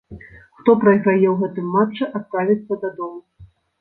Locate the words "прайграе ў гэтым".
0.83-1.67